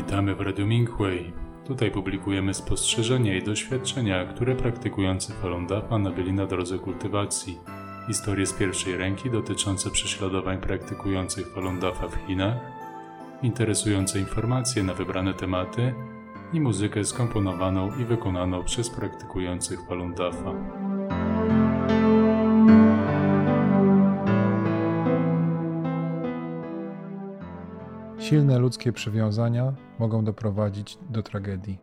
Witamy 0.00 0.34
w 0.34 0.40
Radio 0.40 0.66
Minghui. 0.66 1.32
Tutaj 1.66 1.90
publikujemy 1.90 2.54
spostrzeżenia 2.54 3.36
i 3.36 3.42
doświadczenia, 3.42 4.24
które 4.24 4.56
praktykujący 4.56 5.32
Falun 5.32 5.66
Dafa 5.66 5.98
nabyli 5.98 6.32
na 6.32 6.46
drodze 6.46 6.78
kultywacji. 6.78 7.58
Historie 8.06 8.46
z 8.46 8.52
pierwszej 8.52 8.96
ręki 8.96 9.30
dotyczące 9.30 9.90
prześladowań 9.90 10.58
praktykujących 10.58 11.52
Falun 11.54 11.80
Dafa 11.80 12.08
w 12.08 12.14
Chinach, 12.26 12.56
interesujące 13.42 14.18
informacje 14.18 14.82
na 14.82 14.94
wybrane 14.94 15.34
tematy 15.34 15.94
i 16.52 16.60
muzykę 16.60 17.04
skomponowaną 17.04 17.96
i 17.98 18.04
wykonaną 18.04 18.64
przez 18.64 18.90
praktykujących 18.90 19.80
Falun 19.88 20.14
Dafa. 20.14 20.54
Silne 28.30 28.58
ludzkie 28.58 28.92
przywiązania 28.92 29.74
mogą 29.98 30.24
doprowadzić 30.24 30.98
do 31.10 31.22
tragedii. 31.22 31.78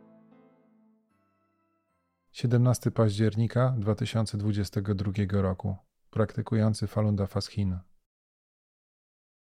17 2.31 2.91
października 2.91 3.75
2022 3.77 5.11
roku. 5.41 5.75
Praktykujący 6.09 6.87
Falun 6.87 7.15
Dafa 7.15 7.41
z 7.41 7.47
Chin. 7.47 7.79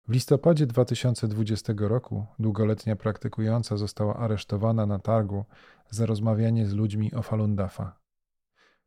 W 0.09 0.13
listopadzie 0.13 0.67
2020 0.67 1.73
roku 1.79 2.27
długoletnia 2.39 2.97
praktykująca 2.97 3.77
została 3.77 4.17
aresztowana 4.17 4.87
na 4.87 4.99
targu 4.99 5.45
za 5.91 6.07
rozmawianie 6.07 6.67
z 6.67 6.75
ludźmi 6.75 7.15
o 7.15 7.23
Falun 7.23 7.57
Dafa. 7.57 7.99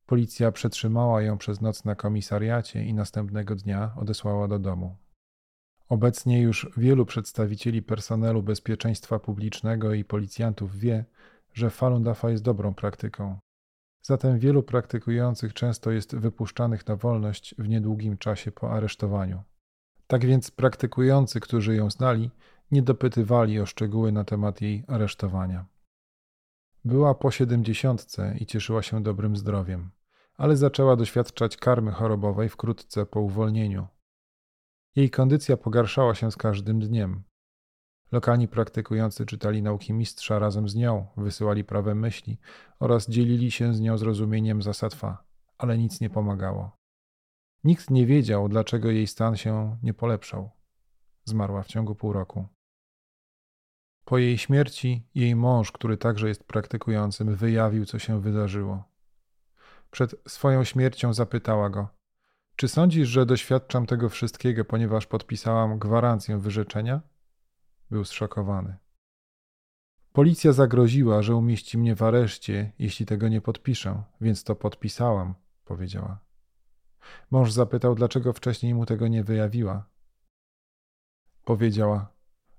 Policja 0.05 0.51
przetrzymała 0.51 1.21
ją 1.21 1.37
przez 1.37 1.61
noc 1.61 1.85
na 1.85 1.95
komisariacie 1.95 2.83
i 2.83 2.93
następnego 2.93 3.55
dnia 3.55 3.93
odesłała 3.97 4.47
do 4.47 4.59
domu. 4.59 4.97
Obecnie 5.91 6.41
już 6.41 6.69
wielu 6.77 7.05
przedstawicieli 7.05 7.81
personelu 7.81 8.43
bezpieczeństwa 8.43 9.19
publicznego 9.19 9.93
i 9.93 10.03
policjantów 10.03 10.77
wie, 10.77 11.05
że 11.53 11.69
Falun 11.69 12.03
Dafa 12.03 12.29
jest 12.29 12.43
dobrą 12.43 12.73
praktyką. 12.73 13.39
Zatem 14.01 14.39
wielu 14.39 14.63
praktykujących 14.63 15.53
często 15.53 15.91
jest 15.91 16.15
wypuszczanych 16.15 16.87
na 16.87 16.95
wolność 16.95 17.55
w 17.57 17.69
niedługim 17.69 18.17
czasie 18.17 18.51
po 18.51 18.71
aresztowaniu. 18.71 19.43
Tak 20.07 20.25
więc 20.25 20.51
praktykujący, 20.51 21.39
którzy 21.39 21.75
ją 21.75 21.89
znali, 21.89 22.31
nie 22.71 22.81
dopytywali 22.81 23.59
o 23.59 23.65
szczegóły 23.65 24.11
na 24.11 24.23
temat 24.23 24.61
jej 24.61 24.83
aresztowania. 24.87 25.65
Była 26.85 27.15
po 27.15 27.31
siedemdziesiątce 27.31 28.35
i 28.39 28.45
cieszyła 28.45 28.81
się 28.81 29.03
dobrym 29.03 29.37
zdrowiem, 29.37 29.91
ale 30.37 30.57
zaczęła 30.57 30.95
doświadczać 30.95 31.57
karmy 31.57 31.91
chorobowej 31.91 32.49
wkrótce 32.49 33.05
po 33.05 33.21
uwolnieniu. 33.21 33.87
Jej 34.95 35.09
kondycja 35.09 35.57
pogarszała 35.57 36.15
się 36.15 36.31
z 36.31 36.37
każdym 36.37 36.79
dniem. 36.79 37.23
Lokalni 38.11 38.47
praktykujący 38.47 39.25
czytali 39.25 39.61
nauki 39.61 39.93
mistrza 39.93 40.39
razem 40.39 40.69
z 40.69 40.75
nią, 40.75 41.07
wysyłali 41.17 41.63
prawe 41.63 41.95
myśli 41.95 42.39
oraz 42.79 43.09
dzielili 43.09 43.51
się 43.51 43.73
z 43.73 43.79
nią 43.79 43.97
zrozumieniem 43.97 44.61
zasad 44.61 44.93
fa, 44.93 45.23
ale 45.57 45.77
nic 45.77 46.01
nie 46.01 46.09
pomagało. 46.09 46.77
Nikt 47.63 47.89
nie 47.89 48.05
wiedział, 48.05 48.49
dlaczego 48.49 48.89
jej 48.89 49.07
stan 49.07 49.35
się 49.37 49.77
nie 49.83 49.93
polepszał. 49.93 50.49
Zmarła 51.25 51.63
w 51.63 51.67
ciągu 51.67 51.95
pół 51.95 52.13
roku. 52.13 52.47
Po 54.05 54.17
jej 54.17 54.37
śmierci 54.37 55.07
jej 55.15 55.35
mąż, 55.35 55.71
który 55.71 55.97
także 55.97 56.27
jest 56.27 56.43
praktykującym, 56.43 57.35
wyjawił, 57.35 57.85
co 57.85 57.99
się 57.99 58.21
wydarzyło. 58.21 58.83
Przed 59.91 60.15
swoją 60.27 60.63
śmiercią 60.63 61.13
zapytała 61.13 61.69
go: 61.69 62.00
Czy 62.55 62.67
sądzisz, 62.67 63.09
że 63.09 63.25
doświadczam 63.25 63.85
tego 63.85 64.09
wszystkiego, 64.09 64.65
ponieważ 64.65 65.07
podpisałam 65.07 65.79
gwarancję 65.79 66.37
wyrzeczenia? 66.37 67.01
Był 67.89 68.05
zszokowany. 68.05 68.77
Policja 70.13 70.53
zagroziła, 70.53 71.21
że 71.21 71.35
umieści 71.35 71.77
mnie 71.77 71.95
w 71.95 72.03
areszcie, 72.03 72.71
jeśli 72.79 73.05
tego 73.05 73.27
nie 73.27 73.41
podpiszę, 73.41 74.03
więc 74.21 74.43
to 74.43 74.55
podpisałam, 74.55 75.33
powiedziała. 75.65 76.19
Mąż 77.31 77.51
zapytał, 77.51 77.95
dlaczego 77.95 78.33
wcześniej 78.33 78.73
mu 78.73 78.85
tego 78.85 79.07
nie 79.07 79.23
wyjawiła. 79.23 79.85
Powiedziała: 81.45 82.13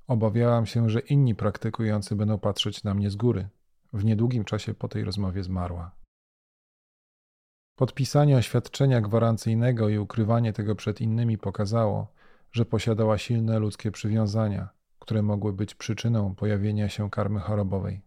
Obawiałam 0.06 0.66
się, 0.66 0.90
że 0.90 1.00
inni 1.00 1.34
praktykujący 1.34 2.16
będą 2.16 2.38
patrzeć 2.38 2.84
na 2.84 2.94
mnie 2.94 3.10
z 3.10 3.16
góry. 3.16 3.48
W 3.92 4.04
niedługim 4.04 4.44
czasie 4.44 4.74
po 4.74 4.88
tej 4.88 5.04
rozmowie 5.04 5.42
zmarła. 5.42 5.90
Podpisanie 7.76 8.36
oświadczenia 8.36 9.00
gwarancyjnego 9.00 9.88
i 9.88 9.98
ukrywanie 9.98 10.52
tego 10.52 10.74
przed 10.74 11.00
innymi 11.00 11.38
pokazało, 11.38 12.12
że 12.52 12.64
posiadała 12.64 13.18
silne 13.18 13.58
ludzkie 13.58 13.90
przywiązania, 13.90 14.68
które 14.98 15.22
mogły 15.22 15.52
być 15.52 15.74
przyczyną 15.74 16.34
pojawienia 16.34 16.88
się 16.88 17.10
karmy 17.10 17.40
chorobowej. 17.40 18.02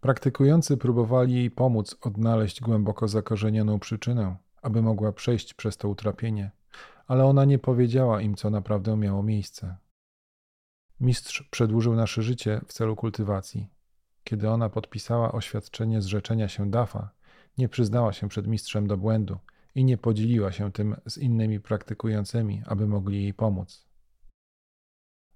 Praktykujący 0.00 0.76
próbowali 0.76 1.34
jej 1.34 1.50
pomóc 1.50 1.96
odnaleźć 2.00 2.60
głęboko 2.60 3.08
zakorzenioną 3.08 3.78
przyczynę, 3.78 4.36
aby 4.62 4.82
mogła 4.82 5.12
przejść 5.12 5.54
przez 5.54 5.76
to 5.76 5.88
utrapienie, 5.88 6.50
ale 7.06 7.24
ona 7.24 7.44
nie 7.44 7.58
powiedziała 7.58 8.20
im, 8.20 8.34
co 8.34 8.50
naprawdę 8.50 8.96
miało 8.96 9.22
miejsce. 9.22 9.76
Mistrz 11.00 11.42
przedłużył 11.50 11.94
nasze 11.94 12.22
życie 12.22 12.60
w 12.66 12.72
celu 12.72 12.96
kultywacji. 12.96 13.68
Kiedy 14.24 14.50
ona 14.50 14.68
podpisała 14.68 15.32
oświadczenie 15.32 16.02
zrzeczenia 16.02 16.48
się 16.48 16.70
Dafa, 16.70 17.10
nie 17.58 17.68
przyznała 17.68 18.12
się 18.12 18.28
przed 18.28 18.46
mistrzem 18.46 18.86
do 18.86 18.96
błędu 18.96 19.38
i 19.74 19.84
nie 19.84 19.98
podzieliła 19.98 20.52
się 20.52 20.72
tym 20.72 20.96
z 21.06 21.18
innymi 21.18 21.60
praktykującymi, 21.60 22.62
aby 22.66 22.86
mogli 22.86 23.22
jej 23.22 23.34
pomóc. 23.34 23.88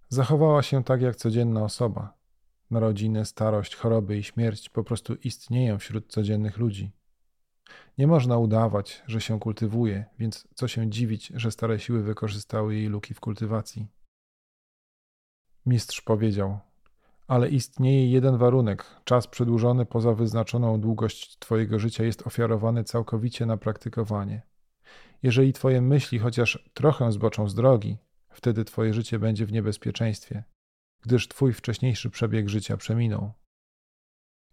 Zachowała 0.09 0.63
się 0.63 0.85
tak 0.85 1.03
jak 1.03 1.17
codzienna 1.17 1.65
osoba. 1.65 2.17
Narodziny, 2.71 3.25
starość, 3.25 3.77
choroby 3.77 4.19
i 4.19 4.23
śmierć 4.23 4.69
po 4.69 4.85
prostu 4.85 5.15
istnieją 5.15 5.79
wśród 5.79 6.13
codziennych 6.13 6.59
ludzi. 6.59 6.91
Nie 7.99 8.07
można 8.07 8.39
udawać, 8.39 9.03
że 9.07 9.21
się 9.21 9.41
kultywuje, 9.41 10.05
więc 10.19 10.49
co 10.55 10.69
się 10.69 10.91
dziwić, 10.91 11.33
że 11.35 11.51
stare 11.51 11.81
siły 11.81 12.03
wykorzystały 12.03 12.75
jej 12.75 12.87
luki 12.87 13.15
w 13.15 13.21
kultywacji. 13.21 13.89
Mistrz 15.67 16.01
powiedział: 16.01 16.59
Ale 17.27 17.49
istnieje 17.49 18.11
jeden 18.11 18.37
warunek: 18.37 19.01
czas 19.05 19.27
przedłużony 19.27 19.87
poza 19.87 20.15
wyznaczoną 20.15 20.81
długość 20.81 21.39
Twojego 21.39 21.79
życia 21.79 22.05
jest 22.05 22.27
ofiarowany 22.27 22.85
całkowicie 22.85 23.47
na 23.47 23.57
praktykowanie. 23.57 24.43
Jeżeli 25.23 25.53
Twoje 25.53 25.81
myśli 25.81 26.19
chociaż 26.19 26.71
trochę 26.75 27.13
zboczą 27.13 27.49
z 27.49 27.55
drogi, 27.55 27.99
wtedy 28.31 28.65
Twoje 28.65 28.95
życie 28.95 29.19
będzie 29.19 29.47
w 29.47 29.53
niebezpieczeństwie, 29.53 30.45
gdyż 31.03 31.29
Twój 31.29 31.53
wcześniejszy 31.53 32.11
przebieg 32.11 32.49
życia 32.49 32.77
przeminął. 32.77 33.33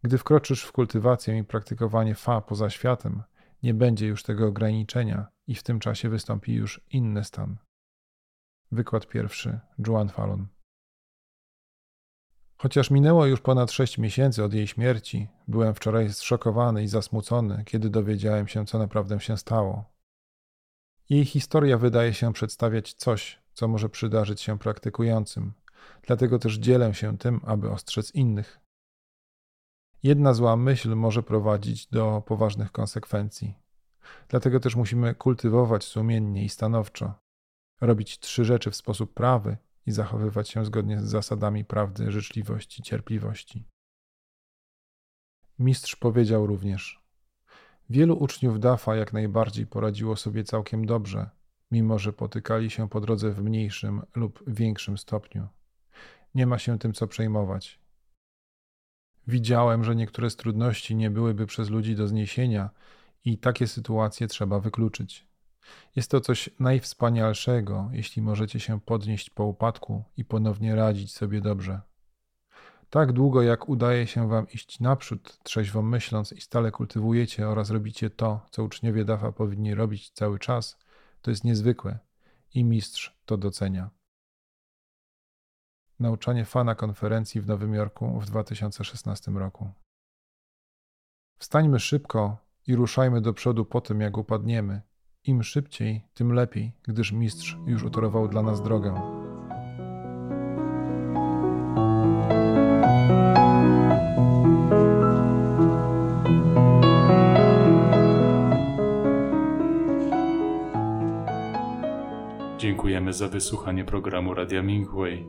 Gdy 0.03 0.17
wkroczysz 0.17 0.63
w 0.63 0.71
kultywację 0.71 1.37
i 1.37 1.43
praktykowanie 1.43 2.15
fa 2.15 2.41
poza 2.41 2.69
światem, 2.69 3.23
nie 3.63 3.73
będzie 3.73 4.07
już 4.07 4.23
tego 4.23 4.47
ograniczenia 4.47 5.27
i 5.47 5.55
w 5.55 5.63
tym 5.63 5.79
czasie 5.79 6.09
wystąpi 6.09 6.53
już 6.53 6.81
inny 6.89 7.23
stan. 7.23 7.57
Wykład 8.71 9.07
pierwszy. 9.07 9.59
Juan 9.87 10.09
Fallon. 10.09 10.47
Chociaż 12.61 12.91
minęło 12.91 13.25
już 13.25 13.41
ponad 13.41 13.71
sześć 13.71 13.97
miesięcy 13.97 14.43
od 14.43 14.53
jej 14.53 14.67
śmierci, 14.67 15.27
byłem 15.47 15.73
wczoraj 15.73 16.13
zszokowany 16.13 16.83
i 16.83 16.87
zasmucony, 16.87 17.63
kiedy 17.65 17.89
dowiedziałem 17.89 18.47
się, 18.47 18.65
co 18.65 18.79
naprawdę 18.79 19.19
się 19.19 19.37
stało. 19.37 19.85
Jej 21.09 21.25
historia 21.25 21.77
wydaje 21.77 22.13
się 22.13 22.33
przedstawiać 22.33 22.93
coś, 22.93 23.39
co 23.53 23.67
może 23.67 23.89
przydarzyć 23.89 24.41
się 24.41 24.59
praktykującym, 24.59 25.53
dlatego 26.01 26.39
też 26.39 26.55
dzielę 26.55 26.93
się 26.93 27.17
tym, 27.17 27.41
aby 27.45 27.71
ostrzec 27.71 28.15
innych. 28.15 28.59
Jedna 30.03 30.33
zła 30.33 30.55
myśl 30.55 30.95
może 30.95 31.23
prowadzić 31.23 31.87
do 31.87 32.23
poważnych 32.25 32.71
konsekwencji. 32.71 33.55
Dlatego 34.27 34.59
też 34.59 34.75
musimy 34.75 35.15
kultywować 35.15 35.83
sumiennie 35.83 36.45
i 36.45 36.49
stanowczo, 36.49 37.13
robić 37.81 38.19
trzy 38.19 38.45
rzeczy 38.45 38.71
w 38.71 38.75
sposób 38.75 39.13
prawy 39.13 39.57
i 39.85 39.91
zachowywać 39.91 40.49
się 40.49 40.65
zgodnie 40.65 41.01
z 41.01 41.03
zasadami 41.03 41.65
prawdy, 41.65 42.11
życzliwości, 42.11 42.83
cierpliwości. 42.83 43.67
Mistrz 45.59 45.95
powiedział 45.95 46.47
również: 46.47 47.03
Wielu 47.89 48.17
uczniów 48.17 48.59
Dafa 48.59 48.95
jak 48.95 49.13
najbardziej 49.13 49.67
poradziło 49.67 50.15
sobie 50.15 50.43
całkiem 50.43 50.85
dobrze, 50.85 51.29
mimo 51.71 51.99
że 51.99 52.13
potykali 52.13 52.69
się 52.69 52.89
po 52.89 53.01
drodze 53.01 53.31
w 53.31 53.43
mniejszym 53.43 54.01
lub 54.15 54.43
większym 54.47 54.97
stopniu. 54.97 55.47
Nie 56.35 56.47
ma 56.47 56.59
się 56.59 56.79
tym 56.79 56.93
co 56.93 57.07
przejmować. 57.07 57.79
Widziałem, 59.27 59.83
że 59.83 59.95
niektóre 59.95 60.29
z 60.29 60.35
trudności 60.35 60.95
nie 60.95 61.09
byłyby 61.09 61.45
przez 61.45 61.69
ludzi 61.69 61.95
do 61.95 62.07
zniesienia 62.07 62.69
i 63.25 63.37
takie 63.37 63.67
sytuacje 63.67 64.27
trzeba 64.27 64.59
wykluczyć. 64.59 65.30
Jest 65.95 66.11
to 66.11 66.21
coś 66.21 66.49
najwspanialszego, 66.59 67.89
jeśli 67.93 68.21
możecie 68.21 68.59
się 68.59 68.79
podnieść 68.79 69.29
po 69.29 69.45
upadku 69.45 70.03
i 70.17 70.25
ponownie 70.25 70.75
radzić 70.75 71.13
sobie 71.13 71.41
dobrze. 71.41 71.81
Tak 72.89 73.11
długo 73.11 73.41
jak 73.41 73.69
udaje 73.69 74.07
się 74.07 74.29
wam 74.29 74.49
iść 74.49 74.79
naprzód, 74.79 75.39
trzeźwo 75.43 75.81
myśląc 75.81 76.31
i 76.31 76.41
stale 76.41 76.71
kultywujecie 76.71 77.47
oraz 77.47 77.69
robicie 77.69 78.09
to, 78.09 78.45
co 78.51 78.63
uczniowie 78.63 79.05
Dafa 79.05 79.31
powinni 79.31 79.75
robić 79.75 80.09
cały 80.09 80.39
czas, 80.39 80.77
to 81.21 81.31
jest 81.31 81.43
niezwykłe 81.43 81.99
i 82.53 82.63
mistrz 82.63 83.15
to 83.25 83.37
docenia. 83.37 83.89
nauczanie 85.99 86.45
Fana 86.45 86.75
konferencji 86.75 87.41
w 87.41 87.47
Nowym 87.47 87.73
Jorku 87.73 88.19
w 88.19 88.25
2016 88.25 89.31
roku. 89.31 89.71
Wstańmy 91.37 91.79
szybko 91.79 92.37
i 92.67 92.75
ruszajmy 92.75 93.21
do 93.21 93.33
przodu 93.33 93.65
po 93.65 93.81
tym, 93.81 94.01
jak 94.01 94.17
upadniemy. 94.17 94.81
Im 95.25 95.43
szybciej, 95.43 96.01
tym 96.13 96.33
lepiej, 96.33 96.71
gdyż 96.83 97.11
mistrz 97.11 97.57
już 97.65 97.83
utorował 97.83 98.27
dla 98.27 98.41
nas 98.41 98.63
drogę. 98.63 99.01
Dziękujemy 112.57 113.13
za 113.13 113.27
wysłuchanie 113.27 113.85
programu 113.85 114.33
Radia 114.33 114.61
Minghui. 114.61 115.25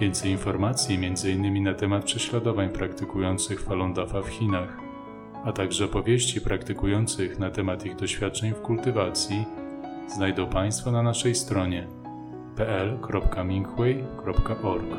Więcej 0.00 0.30
informacji, 0.30 0.96
m.in. 0.96 1.62
na 1.62 1.74
temat 1.74 2.04
prześladowań 2.04 2.68
praktykujących 2.68 3.60
Falun 3.62 3.94
Dafa 3.94 4.22
w 4.22 4.28
Chinach, 4.28 4.89
a 5.44 5.52
także 5.52 5.84
opowieści 5.84 6.40
praktykujących 6.40 7.38
na 7.38 7.50
temat 7.50 7.86
ich 7.86 7.96
doświadczeń 7.96 8.54
w 8.54 8.60
kultywacji, 8.60 9.44
znajdą 10.08 10.46
Państwo 10.46 10.92
na 10.92 11.02
naszej 11.02 11.34
stronie 11.34 11.86
pl.minghui.org. 12.56 14.90